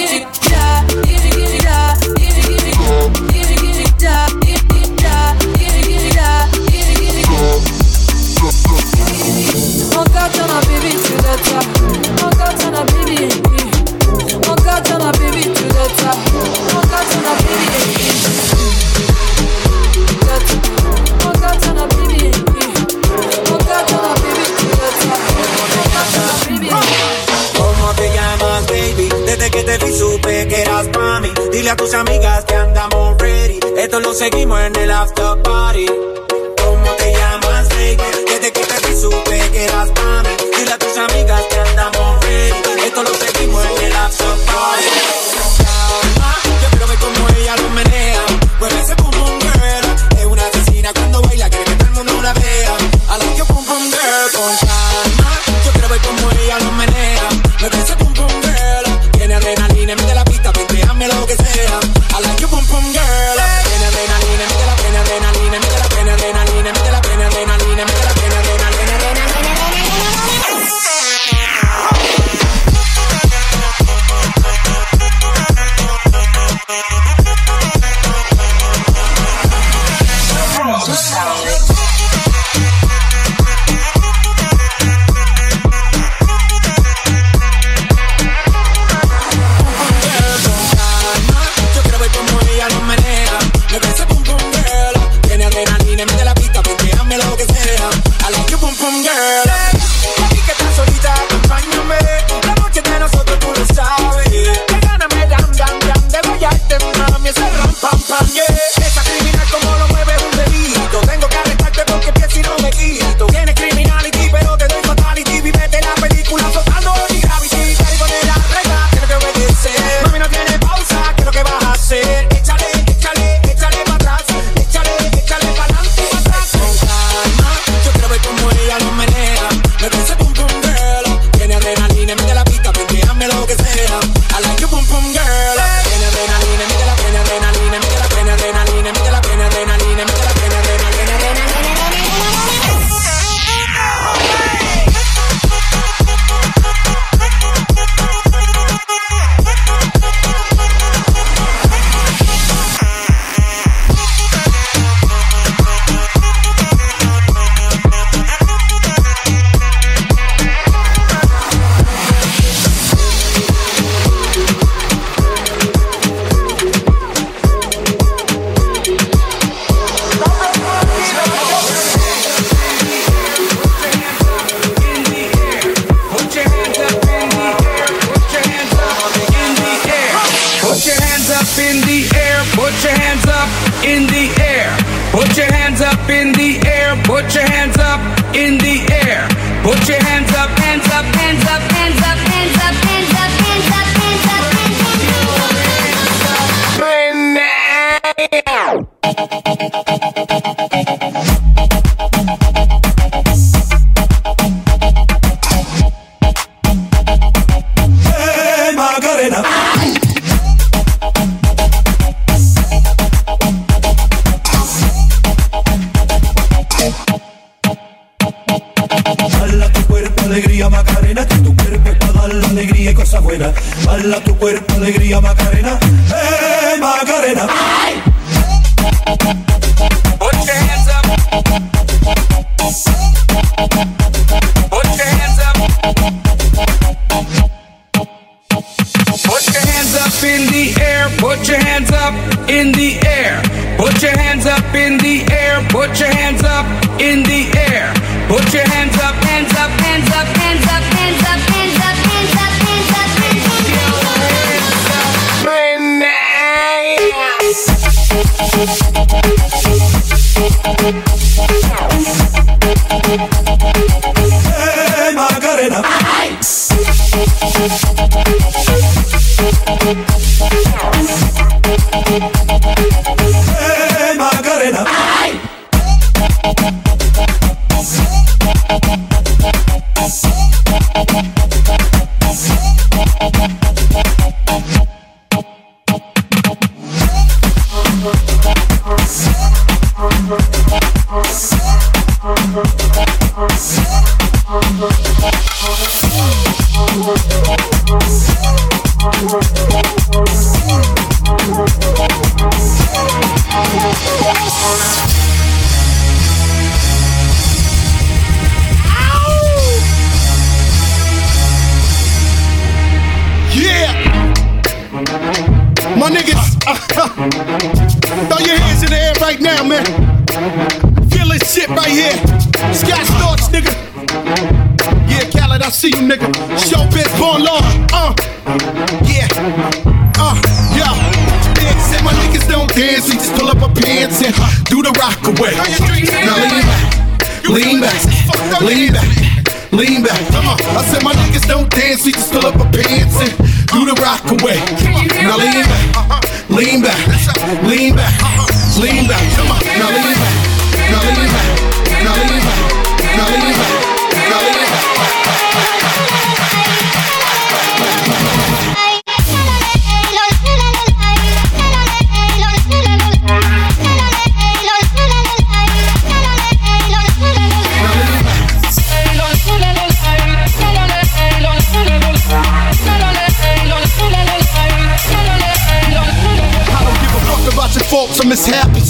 esto 33.95 34.09
lo 34.09 34.13
seguimos 34.13 34.61
en 34.61 34.75
el 34.75 34.91
after 34.91 35.41
party. 35.43 36.14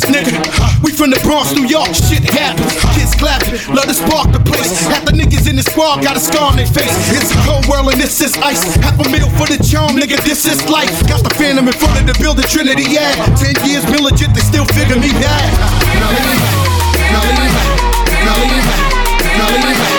nigga. 0.08 0.36
We 0.82 0.92
from 0.92 1.10
the 1.10 1.20
Bronx, 1.24 1.52
New 1.54 1.66
York, 1.66 1.94
shit 1.94 2.24
happens. 2.24 2.72
Kids 2.96 3.14
clapping, 3.16 3.56
love 3.72 3.88
to 3.88 3.94
spark 3.94 4.32
the 4.32 4.40
place. 4.40 4.84
Half 4.86 5.04
the 5.04 5.12
niggas 5.12 5.48
in 5.48 5.56
this 5.56 5.66
squad 5.66 6.02
got 6.02 6.16
a 6.16 6.20
scar 6.20 6.50
on 6.52 6.56
their 6.56 6.68
face. 6.68 6.92
It's 7.16 7.32
a 7.32 7.38
cold 7.46 7.66
world 7.66 7.92
and 7.92 8.00
this 8.00 8.20
is 8.20 8.36
ice. 8.38 8.62
Half 8.80 9.00
a 9.00 9.08
meal 9.08 9.28
for 9.40 9.46
the 9.48 9.58
charm, 9.62 9.96
nigga, 9.96 10.20
this 10.24 10.44
is 10.44 10.60
life. 10.68 10.92
Got 11.08 11.24
the 11.24 11.32
phantom 11.34 11.68
in 11.68 11.74
front 11.74 12.00
of 12.00 12.06
the 12.06 12.16
building, 12.20 12.44
Trinity, 12.48 12.86
yeah. 12.90 13.14
Ten 13.36 13.54
years 13.64 13.84
been 13.86 14.04
legit, 14.04 14.32
they 14.34 14.44
still 14.44 14.66
figure 14.76 14.96
me 14.96 15.10
bad. 15.20 15.48
Now 15.98 16.10
leave, 16.12 16.42
now 17.12 17.24
leave, 17.24 17.54
now 18.24 18.36
leave, 18.42 18.66
now 19.38 19.48
leave. 19.68 19.93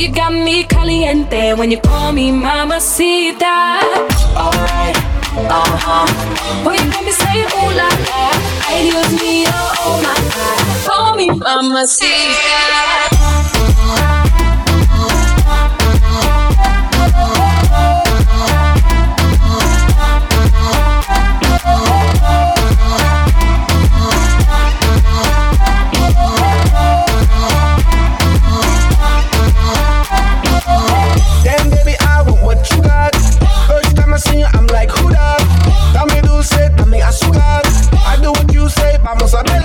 You 0.00 0.10
got 0.10 0.32
me 0.32 0.64
caliente 0.64 1.52
when 1.58 1.70
you 1.70 1.78
call 1.78 2.10
me 2.12 2.32
mamacita. 2.32 3.80
Alright, 4.34 4.96
uh 5.36 5.76
huh. 5.76 6.64
Boy, 6.64 6.72
you 6.72 6.90
got 6.90 7.04
me 7.04 7.12
saying 7.12 7.44
ooh 7.44 7.70
la 7.76 7.88
la. 8.08 8.32
Ay 8.66 8.88
Dios 8.88 9.12
mío, 9.20 9.52
oh 9.84 10.00
my 10.00 10.16
God. 10.32 10.60
Call 10.88 11.16
me 11.16 11.26
mamacita. 11.28 13.19
cosas 39.30 39.59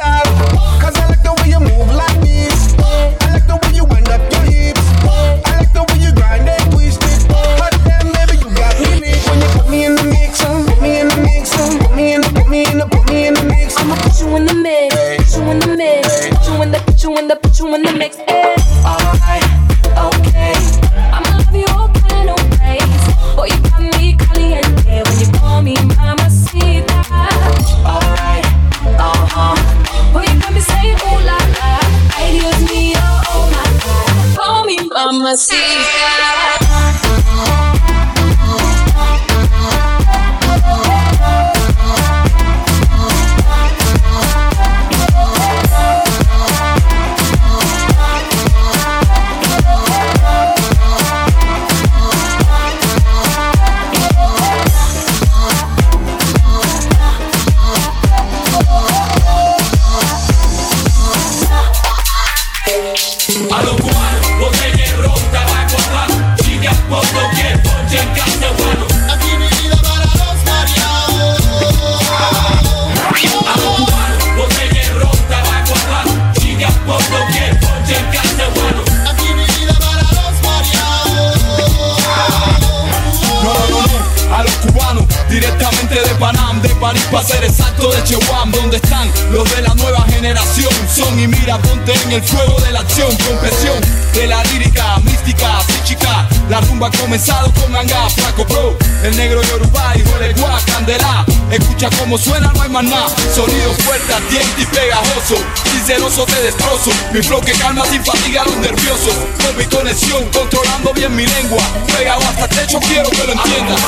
el 92.15 92.23
fuego 92.23 92.57
de 92.61 92.71
la 92.71 92.79
acción, 92.79 93.09
confesión 93.17 93.75
de 94.13 94.27
la 94.27 94.41
lírica, 94.45 94.97
mística, 95.03 95.59
psíquica. 95.67 96.27
La 96.49 96.61
rumba 96.61 96.87
ha 96.87 96.91
comenzado 96.91 97.51
con 97.53 97.75
Anga, 97.75 98.09
Flaco 98.09 98.47
Pro, 98.47 98.77
el 99.03 99.17
negro 99.17 99.41
Yoruba 99.43 99.93
y 99.95 100.01
Guá, 100.39 100.57
Candela. 100.65 101.25
Escucha 101.51 101.89
cómo 101.99 102.17
suena, 102.17 102.51
no 102.53 102.61
hay 102.61 102.69
más 102.69 102.85
nada. 102.85 103.09
Sonido 103.33 103.73
fuerte, 103.83 104.13
ardiente 104.13 104.61
y 104.61 104.65
pegajoso. 104.65 105.35
Sinceroso 105.71 106.25
te 106.25 106.41
destrozo. 106.41 106.91
Mi 107.11 107.21
flow 107.21 107.41
que 107.41 107.51
calma 107.51 107.85
sin 107.85 108.03
fatiga 108.05 108.43
a 108.43 108.45
los 108.45 108.57
nerviosos. 108.57 109.13
Con 109.43 109.57
mi 109.57 109.65
conexión, 109.65 110.23
controlando 110.31 110.93
bien 110.93 111.13
mi 111.13 111.25
lengua. 111.25 111.63
Pegado 111.97 112.21
hasta 112.21 112.45
el 112.45 112.49
techo, 112.49 112.79
quiero 112.79 113.09
que 113.09 113.23
lo 113.25 113.33
entiendas. 113.33 113.81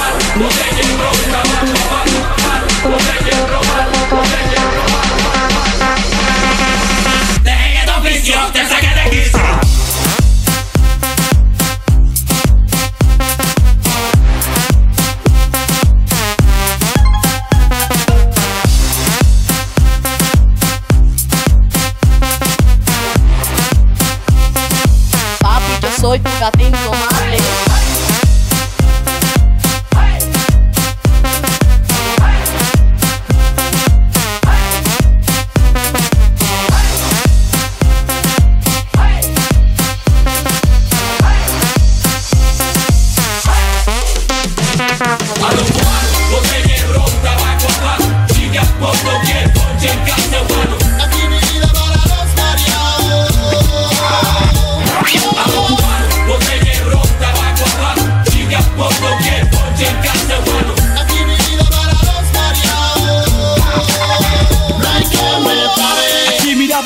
Saqué 8.33 8.87
de 8.93 9.09
quicio. 9.09 9.36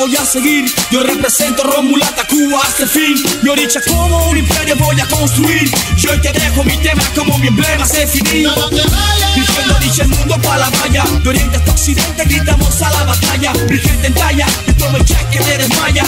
voy 0.02 0.16
a 0.16 0.26
seguir. 0.26 0.66
Yo 0.90 1.04
represento 1.04 1.64
Rómula 1.64 2.08
Cuba 2.28 2.60
hasta 2.64 2.84
el 2.84 2.90
fin. 2.90 3.24
Mi 3.44 3.50
oricha 3.50 3.80
como 3.88 4.30
un 4.30 4.38
imperio 4.38 4.76
voy 4.78 5.00
a 5.00 5.06
construir. 5.06 5.70
Yo 5.98 6.20
te 6.20 6.32
dejo 6.32 6.64
mi 6.64 6.78
tema 6.78 7.04
como 7.16 7.38
mi 7.38 7.48
emblema 7.48 7.86
se 7.86 8.08
finir. 8.08 8.48
No, 8.48 8.70
Diciendo 9.80 10.16
el 10.16 10.20
mundo 10.20 10.38
pa' 10.42 10.58
la 10.58 10.70
valla. 10.70 11.04
De 11.24 11.30
oriente 11.30 11.58
hasta 11.58 11.72
occidente 11.72 12.24
gritamos 12.26 12.82
a 12.82 12.90
la 12.90 13.04
batalla. 13.04 13.54
Mi 13.70 13.78
gente 13.78 14.08
en 14.08 14.14
talla, 14.14 14.48
y 14.68 14.74
todo 14.74 14.98
el 14.98 15.06
que 15.06 15.40
te 15.40 15.58
desmaya. 15.58 16.04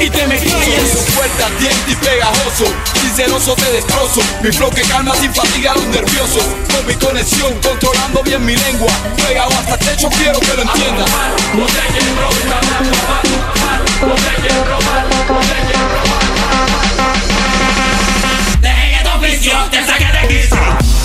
Y 0.00 0.10
te 0.10 0.26
me 0.26 0.36
calles. 0.36 0.90
Soy 0.92 1.12
fuerte, 1.12 1.44
diente 1.60 1.92
y 1.92 1.96
pegajoso. 1.96 2.64
Sinceroso 3.00 3.54
te 3.54 3.70
destrozo. 3.72 4.20
Mi 4.42 4.50
flow 4.50 4.70
que 4.70 4.82
calma 4.82 5.14
sin 5.14 5.32
fatiga 5.32 5.72
a 5.72 5.74
los 5.74 5.86
nerviosos. 5.86 6.44
Con 6.74 6.86
mi 6.86 6.94
conexión, 6.94 7.52
controlando 7.62 8.22
bien 8.22 8.44
mi 8.44 8.56
lengua. 8.56 8.92
Pegado 9.16 9.50
hasta 9.50 9.74
el 9.74 9.80
techo, 9.80 10.08
quiero 10.10 10.40
que 10.40 10.54
lo 10.54 10.62
entiendas. 10.62 11.10
Dejen 18.60 18.94
esta 18.94 19.16
oficio, 19.16 19.52
te 19.70 19.84
saqué 19.84 20.04
de. 20.04 20.95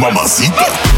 Mamacita. 0.00 0.89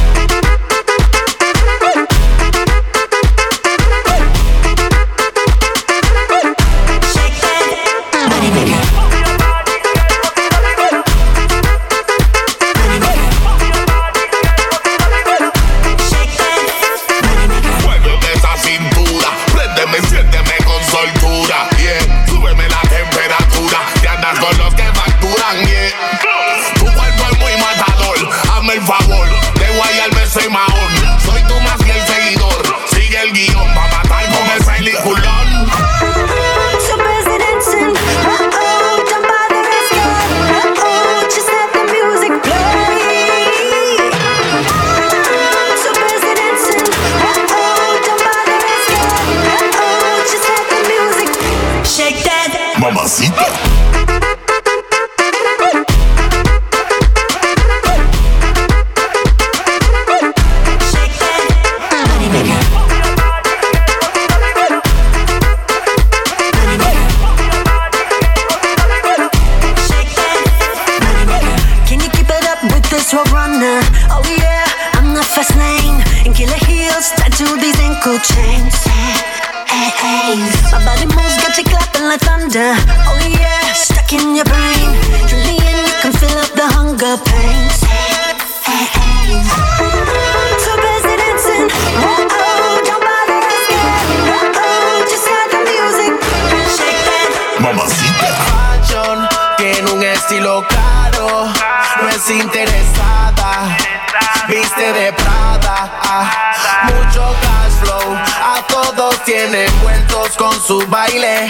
tiene 109.33 109.65
envueltos 109.65 110.37
con 110.37 110.53
su 110.63 110.87
baile. 110.89 111.49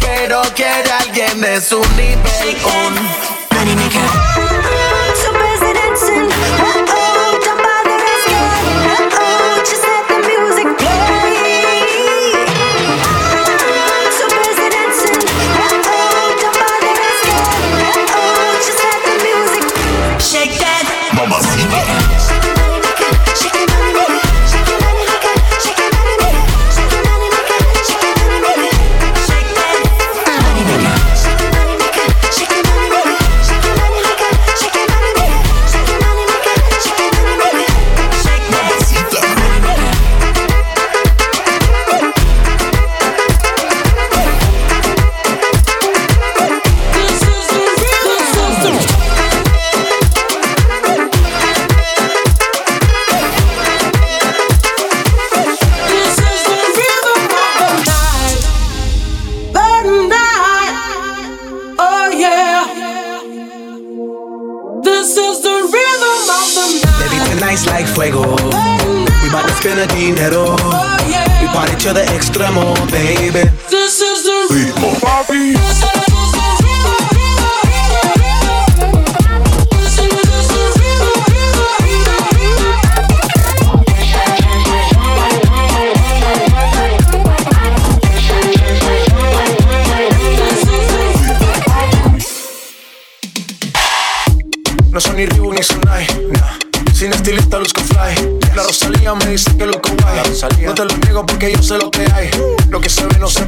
Pero 0.00 0.42
quiere 0.54 0.90
alguien 1.00 1.40
de 1.40 1.58
su 1.58 1.80
nivel. 1.96 2.56
Un 2.64 2.94
money 3.56 3.74
maker. 3.74 4.49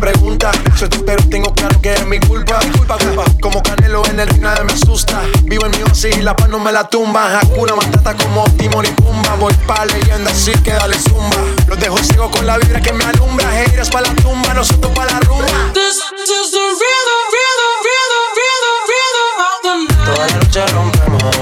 Pregunta. 0.03 0.51
Soy 0.77 0.89
tú, 0.89 1.05
pero 1.07 1.23
tengo 1.31 1.55
claro 1.55 1.81
que 1.81 1.95
es 1.95 2.05
mi 2.07 2.19
culpa. 2.19 2.59
Culpa, 2.77 2.99
culpa. 2.99 3.25
Como 3.41 3.63
Canelo 3.63 4.05
en 4.07 4.19
el 4.19 4.29
ring 4.29 4.43
nada 4.43 4.65
me 4.65 4.73
asusta. 4.73 5.23
Vivo 5.45 5.65
en 5.67 5.71
mi 5.71 5.83
oasis 5.85 6.17
y 6.17 6.23
la 6.23 6.35
paz 6.35 6.49
no 6.49 6.59
me 6.59 6.73
la 6.73 6.89
tumba. 6.89 7.39
Hakuna 7.39 7.77
Matata 7.77 8.17
como 8.17 8.45
Timon 8.59 8.85
y 8.85 8.91
Pumba. 8.91 9.37
Voy 9.37 9.55
pa' 9.65 9.87
leyenda 9.87 10.29
así 10.33 10.51
que 10.65 10.73
dale 10.73 10.99
zumba. 10.99 11.37
Los 11.69 11.79
dejo 11.79 11.97
ciego 11.99 12.29
con 12.33 12.45
la 12.47 12.59
vibra 12.59 12.81
que 12.81 12.93
me 12.93 13.05
alumbra. 13.05 13.49
Haters 13.53 13.91
pa' 13.91 14.01
la 14.01 14.13
tumba, 14.17 14.53
nosotros 14.55 14.93
pa' 14.93 15.07
la 15.07 15.21
rumba. 15.21 15.47
This 15.73 15.97
is 15.97 16.51
the 16.51 16.65
rhythm, 16.81 17.21
rhythm, 17.35 17.73
rhythm, 17.87 18.25
rhythm, 18.39 18.77
rhythm 18.91 19.29
of 19.47 19.57
the 19.63 19.75
night. 19.87 20.17
Toda 20.17 20.27
la 20.27 20.37
noche 20.37 20.67
rompemos, 20.67 21.37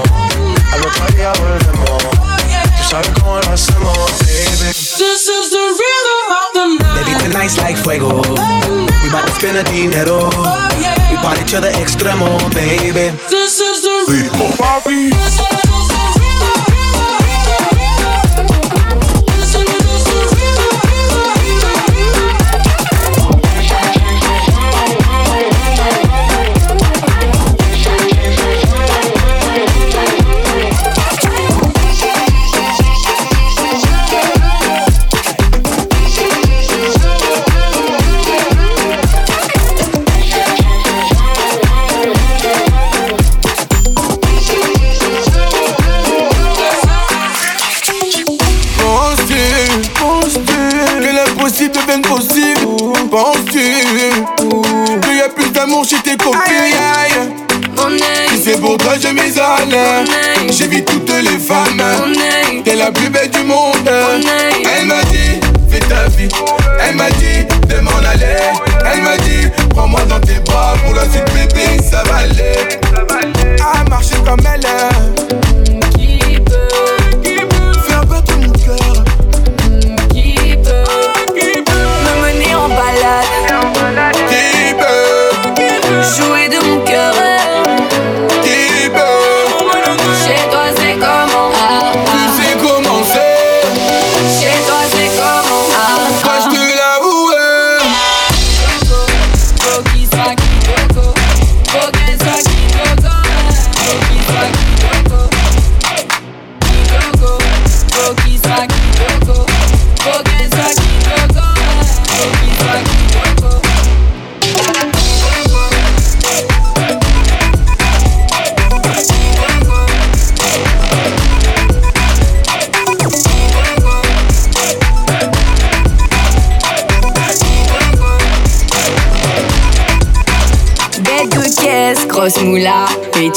al 0.71 0.81
otro 0.85 1.05
día 1.15 1.33
volvemos. 1.33 2.03
Tú 2.77 2.83
sabes 2.89 3.09
cómo 3.19 3.39
lo 3.39 3.51
hacemos, 3.51 4.11
baby. 4.19 4.69
This 4.69 5.27
is 5.27 5.49
the 5.49 5.57
rhythm 5.57 5.90
the 7.21 7.29
night. 7.29 7.41
Baby, 7.41 7.57
tonight's 7.57 7.57
like 7.57 7.77
fuego. 7.77 8.21
We 9.03 9.09
bout 9.11 9.27
to 9.27 9.33
spend 9.33 9.57
a 9.57 9.63
dinero. 9.63 10.29
We 11.09 11.17
party 11.17 11.43
to 11.45 11.61
the 11.61 11.71
extremo, 11.77 12.37
baby. 12.53 13.15
This 13.29 13.59
is 13.59 13.81
the 13.81 14.05
Ritmo. 14.09 14.51
Papi. 14.57 15.70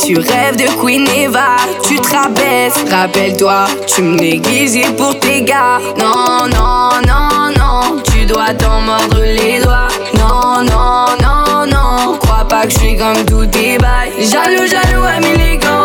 Tu 0.05 0.19
rêves 0.19 0.57
de 0.57 0.67
Queen 0.81 1.07
Eva 1.17 1.57
Tu 1.83 1.97
te 1.97 2.15
rappelle-toi 2.91 3.65
Tu 3.87 4.03
me 4.03 4.17
négligeais 4.17 4.93
pour 4.97 5.19
tes 5.19 5.43
gars. 5.43 5.79
Non, 5.99 6.47
non, 6.49 6.91
non, 7.07 7.53
non 7.57 8.03
Tu 8.03 8.27
dois 8.27 8.53
t'en 8.59 8.81
mordre 8.83 9.21
les 9.23 9.61
doigts. 9.61 9.89
Non, 10.19 10.63
non, 10.63 11.07
non, 11.23 11.67
non 11.67 12.19
Crois 12.19 12.45
pas 12.47 12.65
que 12.65 12.71
je 12.71 12.79
suis 12.79 12.97
comme 12.97 13.25
tous 13.25 13.47
tes 13.47 13.79
bails. 13.79 14.13
Jaloux, 14.19 14.67
jaloux, 14.67 15.05
ami 15.05 15.39
les 15.39 15.57
gants 15.57 15.84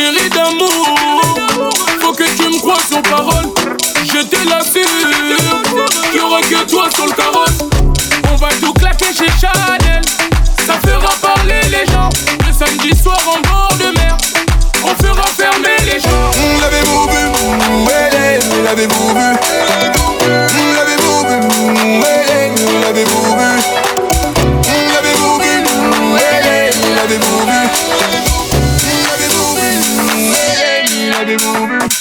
Chérie 0.00 0.30
d'amour. 0.30 0.96
Faut 2.00 2.14
que 2.14 2.24
tu 2.24 2.48
me 2.48 2.58
crois 2.58 2.78
sur 2.88 3.02
parole 3.02 3.52
Je 4.02 4.22
te 4.22 4.48
l'assure 4.48 5.60
Qu'il 6.10 6.20
aura 6.22 6.40
que 6.40 6.64
toi 6.64 6.88
sur 6.94 7.04
le 7.04 7.12
carrosse 7.12 7.68
On 8.32 8.36
va 8.36 8.48
tout 8.62 8.72
claquer 8.72 9.12
chez 9.12 9.28
Chanel. 9.38 10.00
Ça 10.66 10.78
fera 10.86 11.12
parler 11.20 11.60
les 11.64 11.84
gens. 11.92 12.08
Le 12.46 12.50
samedi 12.50 12.96
soir 12.96 13.18
en 13.26 13.40
bord 13.46 13.74
de 13.78 13.92
mer. 13.98 14.16
On 14.84 14.94
fera 15.04 15.26
fermer 15.36 15.76
les 15.84 16.00
gens. 16.00 16.30
L'avez-vous 16.62 17.06
vu 17.10 17.28
L'avez-vous 18.64 19.14
vu 19.14 19.36
L'avez-vous 26.96 27.99
Ruby. 31.36 31.99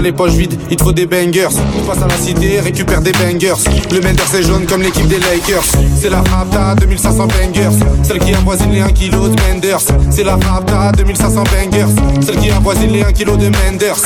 Les 0.00 0.12
poches 0.12 0.32
vides, 0.32 0.58
il 0.70 0.76
te 0.76 0.82
faut 0.82 0.92
des 0.92 1.06
bangers. 1.06 1.48
On 1.78 1.84
passe 1.84 2.02
à 2.02 2.08
la 2.08 2.16
cité, 2.16 2.60
récupère 2.60 3.00
des 3.00 3.12
bangers. 3.12 3.54
Le 3.90 4.00
Menders 4.00 4.34
est 4.34 4.42
jaune 4.42 4.66
comme 4.66 4.82
l'équipe 4.82 5.06
des 5.06 5.18
Lakers. 5.18 5.64
C'est 6.00 6.10
la 6.10 6.22
Rapta 6.22 6.74
2500 6.76 7.26
bangers. 7.26 7.76
Celle 8.02 8.18
qui 8.18 8.34
avoisine 8.34 8.72
les 8.72 8.80
1 8.80 8.88
kg 8.88 9.10
de 9.10 9.42
Menders. 9.42 9.80
C'est 10.10 10.24
la 10.24 10.36
Rapta 10.36 10.92
2500 10.96 11.44
bangers. 11.44 11.86
Celle 12.24 12.36
qui 12.36 12.50
avoisine 12.50 12.92
les 12.92 13.02
1 13.02 13.12
kg 13.12 13.36
de 13.36 13.50
Menders. 13.50 14.02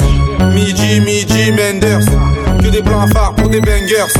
Midi, 0.54 1.00
midi, 1.00 1.52
Menders. 1.52 2.06
Que 2.60 2.68
des 2.68 2.82
plans 2.82 3.06
phares 3.08 3.34
pour 3.34 3.48
des 3.48 3.60
bangers. 3.60 4.12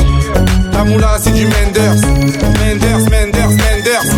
La 0.73 0.85
moula, 0.85 1.19
c'est 1.21 1.33
du 1.33 1.45
Menders. 1.45 2.01
Menders, 2.61 3.11
Menders, 3.11 3.51
Menders. 3.51 4.15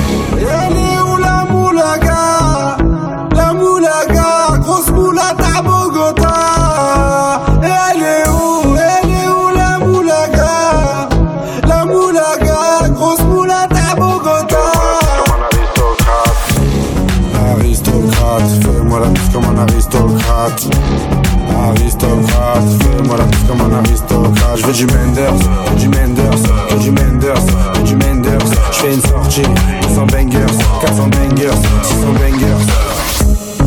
Veux 24.67 24.73
du 24.73 24.87
Menders, 24.87 25.33
du 25.79 25.89
Menders, 25.89 26.43
que 26.69 26.75
du 26.75 26.91
Menders, 26.91 27.47
que 27.75 27.81
du 27.81 27.95
Menders. 27.95 28.51
Je 28.73 28.79
fais 28.79 28.95
une 28.95 29.01
sortie, 29.01 29.43
200 29.83 30.07
bangers, 30.07 30.59
400 30.81 31.09
bangers, 31.09 31.59
600 31.83 32.07
bangers. 32.15 32.67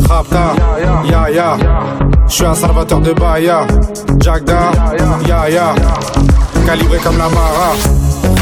Rapta, 0.10 0.54
ya 1.10 1.30
ya. 1.30 1.58
Je 2.28 2.34
suis 2.34 2.46
un 2.46 2.54
salvateur 2.54 3.00
de 3.00 3.14
Bahia. 3.14 3.66
Jagda, 4.20 4.72
ya. 5.28 5.74
Calibré 6.66 6.98
comme 7.00 7.18
la 7.18 7.30
Mara. 7.30 7.74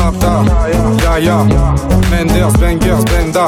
Rapta, 0.04 1.20
ya. 1.20 1.38
Menders, 2.10 2.54
bangers, 2.60 3.04
benda. 3.06 3.48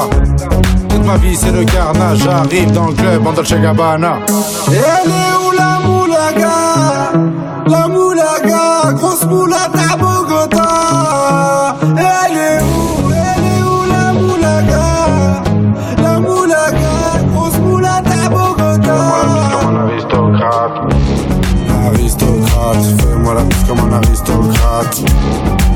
Toute 0.88 1.04
ma 1.04 1.16
vie 1.16 1.36
c'est 1.36 1.52
le 1.52 1.64
carnage. 1.64 2.18
J'arrive 2.18 2.70
dans 2.72 2.86
le 2.86 2.92
club 2.94 3.26
en 3.26 3.32
Dolce 3.32 3.54
Gabbana. 3.54 4.18
Elle 4.68 5.10
est 5.10 5.36
où 5.44 5.50
la 5.52 5.80
moulaga? 5.84 6.48
La 7.66 7.88
moulaga, 7.88 7.99
moulade 9.50 9.76
à 9.90 9.96
Bogota. 9.96 11.76
Elle 11.96 12.36
est 12.36 12.62
où 12.62 13.10
Elle 13.10 13.44
est 13.44 13.62
où 13.62 13.84
la 13.90 14.12
moulaga? 14.12 15.42
La 16.02 16.20
moulaga, 16.20 17.24
grosse 17.32 17.58
moulade 17.58 18.06
à 18.06 18.28
Bogota. 18.28 18.98
aristocrate. 19.86 20.94
Aristocrate, 21.86 22.84
fais-moi 23.00 23.34
la 23.34 23.42
bise 23.42 23.64
comme 23.66 23.80
un 23.80 23.92
aristocrate. 23.96 25.02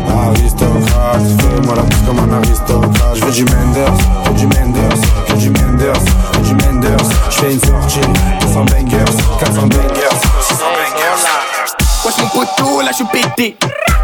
Aristocrate, 0.09 1.27
fais-moi 1.41 1.75
la 1.75 1.83
bise 1.83 2.03
comme 2.07 2.19
un 2.19 2.33
aristocrate. 2.37 3.15
Je 3.15 3.25
veux 3.25 3.33
du 3.33 3.45
Menders, 3.45 3.99
que 4.25 4.33
du 4.39 4.47
Menders, 4.47 5.03
que 5.27 5.33
du 5.35 5.51
Menders, 5.51 6.05
que 6.33 6.39
du 6.39 6.55
Menders. 6.55 7.09
Je 7.31 7.37
fais 7.39 7.53
une 7.53 7.61
sortie, 7.61 8.01
200 8.41 8.65
bangers, 8.67 9.05
400 9.41 9.63
bangers, 9.63 9.65
600 9.65 9.67
bangers. 9.67 9.84
Là 12.65 12.91
je 12.91 12.97
suis 12.97 13.05
pété. 13.07 13.57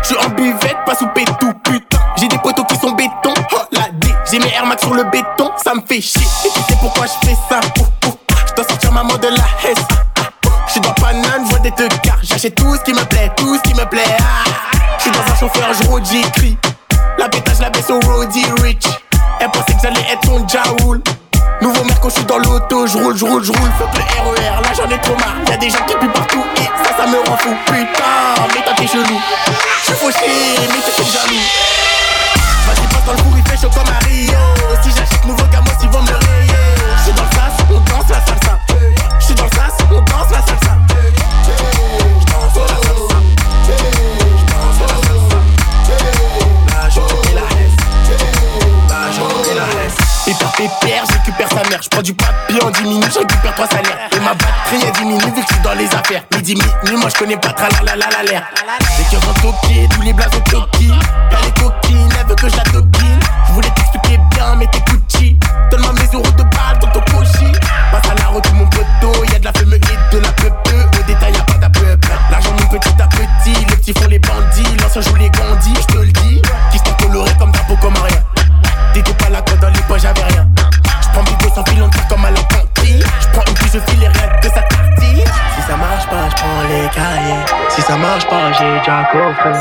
Je 0.02 0.08
suis 0.08 0.16
en 0.16 0.30
buvette, 0.30 0.76
pas 0.86 0.94
sous 0.94 1.06
pétou, 1.08 1.52
putain. 1.64 1.98
J'ai 2.16 2.28
des 2.28 2.38
poteaux 2.38 2.64
qui 2.64 2.76
sont 2.76 2.92
béton, 2.92 3.34
oh 3.52 3.58
la 3.72 3.88
D. 3.92 4.08
J'ai 4.30 4.38
mes 4.38 4.52
Air 4.54 4.66
Max 4.66 4.82
sur 4.82 4.94
le 4.94 5.04
béton, 5.04 5.50
ça 5.62 5.74
me 5.74 5.80
fait 5.86 6.00
chier. 6.00 6.26
Et 6.44 6.48
tu 6.48 6.61
sais 6.61 6.78
pourquoi 6.80 7.06
je 7.06 7.28
fais 7.28 7.36
ça? 7.48 7.61
Je 8.48 8.54
dois 8.54 8.64
sortir 8.64 8.92
maman 8.92 9.16
de 9.16 9.28
la 9.28 9.70
Hesse. 9.70 9.84
Je 10.66 10.72
suis 10.72 10.80
dans 10.80 10.92
Paname, 10.92 11.44
je 11.44 11.50
vois 11.50 11.58
des 11.58 11.70
deux 11.72 11.88
cars. 12.02 12.18
J'achète 12.22 12.54
tout 12.54 12.74
ce 12.76 12.80
qui 12.82 12.92
me 12.92 13.04
plaît, 13.04 13.30
tout 13.36 13.56
ce 13.56 13.62
qui 13.62 13.74
me 13.74 13.84
plaît. 13.84 14.16
Ah. 14.18 14.50
Je 14.98 15.02
suis 15.02 15.11
dans 15.11 15.20
un 15.20 15.36
chauffeur, 15.36 15.68
je 15.74 15.88
rôde, 15.88 16.04
j'écris. 16.11 16.56
La 17.18 17.28
pétage, 17.28 17.58
la 17.61 17.70
baisse 17.70 17.90
au 17.90 18.00
roadie 18.00 18.46
rich. 18.62 18.86
Elle 19.40 19.50
pensait 19.50 19.74
que 19.74 19.80
j'allais 19.82 20.06
être 20.12 20.24
son 20.24 20.46
jaoul. 20.46 21.02
Nouveau 21.61 21.82
quand 22.00 22.08
je 22.08 22.14
suis 22.14 22.24
dans 22.24 22.38
l'auto, 22.38 22.86
je 22.86 22.96
roule, 22.96 23.16
je 23.16 23.24
roule, 23.24 23.44
je 23.44 23.52
roule, 23.52 23.61
RER, 23.61 24.62
là 24.62 24.72
j'en 24.74 24.88
ai 24.88 24.98
trop 25.00 25.14
marre, 25.16 25.34
y'a 25.48 25.58
des 25.58 25.68
gens 25.68 25.84
qui 25.86 25.94
puent 25.96 26.08
partout 26.08 26.42
et 27.30 27.36
ça, 27.36 27.36
ça 27.36 27.36
me 27.36 27.36
rend 27.36 27.36
fou, 27.36 27.56
putain, 27.66 28.46
mais 28.54 28.62
t'as 28.64 28.74
tes 28.74 28.86
chelou, 28.86 29.20
je 29.80 29.84
suis 29.84 29.94
fauché, 29.94 30.18
mais 30.58 30.80
t'es 30.80 31.04
jaloux. 31.04 31.46
Vas-y, 32.66 32.86
passe 32.88 33.04
dans 33.06 33.12
le 33.12 33.18
four, 33.18 33.39
mère. 51.80 51.82
Je 51.82 51.88
prends 51.88 52.02
du 52.02 52.14
papier 52.14 52.62
en 52.62 52.70
10 52.70 52.82
minutes, 52.82 53.10
je 53.12 53.18
récupère 53.18 53.54
trois 53.54 53.66
salaires. 53.66 53.98
Et 54.12 54.20
ma 54.20 54.34
batterie 54.34 54.86
elle 54.86 54.92
diminue 54.92 55.24
vu 55.24 55.42
que 55.42 55.54
je 55.54 55.62
dans 55.62 55.74
les 55.74 55.86
affaires. 55.86 56.22
Midi, 56.36 56.54
minuit, 56.54 56.96
moi 56.96 57.08
je 57.12 57.18
connais 57.18 57.36
pas 57.36 57.54
la 57.58 57.84
la 57.84 57.96
la 57.96 58.10
la 58.10 58.22
l'air. 58.22 58.42
Les 58.98 59.04
cœurs 59.04 59.22
sont 59.22 59.40
toqués, 59.40 59.88
tous 59.90 60.02
les 60.02 60.12
blasons 60.12 60.40
toqués. 60.50 60.86
Y'a 60.86 61.38
les 61.44 61.62
coquines, 61.62 62.08
elle 62.18 62.26
veut 62.26 62.34
que 62.34 62.48
je 62.48 62.56
la. 62.56 62.62
Je 63.50 63.52
voulais 63.52 63.70
t'expliquer 63.70 64.20
bien, 64.30 64.54
mais 64.56 64.66
t'es 64.68 64.80
Gucci. 64.80 65.36
Donne-moi 65.70 65.92
mes 65.94 66.16
euros 66.16 66.30
de 66.30 66.42
balle 66.42 66.78
dans 66.80 66.88
ton 66.88 67.00
cochi. 67.00 67.50
Passe 67.90 68.10
à 68.10 68.14
la 68.14 68.28
route, 68.28 68.52
mon 68.54 68.66
poteau. 68.66 69.24
Y'a 69.32 69.38
de 69.38 69.44
la 69.44 69.52
femme 69.52 69.72
et 69.74 69.78
de 69.78 70.18
la 70.20 70.32
peu 70.32 70.50
peu. 70.64 70.98
Au 70.98 71.02
détail, 71.04 71.32
y'a 71.32 71.42
pas 71.42 71.58
d'apeuple. 71.58 72.08
L'argent, 72.30 72.52
mon 72.52 72.78
petit 72.78 72.94
à 73.00 73.06
petit. 73.08 73.66
Les 73.68 73.76
petits 73.76 73.92
font 73.92 74.08
les 74.08 74.18
bandits. 74.20 74.76
L'ancien 74.80 75.00
joue 75.02 75.16
les 75.16 75.30
gandis, 75.30 75.79
Si 87.68 87.82
ça 87.82 87.96
marche 87.96 88.26
pas, 88.26 88.53
j'ai 88.53 88.78
déjà 88.78 89.09
coffré. 89.12 89.53